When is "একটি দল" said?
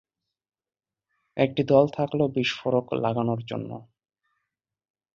1.37-1.85